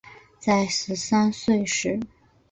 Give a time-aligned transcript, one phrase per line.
[0.39, 1.99] 在十三岁时